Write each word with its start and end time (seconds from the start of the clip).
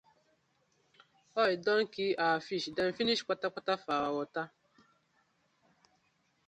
Oil 1.43 1.57
don 1.65 1.83
kii 1.93 2.17
our 2.25 2.39
fish 2.47 2.67
dem 2.75 2.89
finish 2.99 3.21
kpatakpata 3.25 3.73
for 3.83 3.93
our 4.01 4.13
wata. 4.17 4.43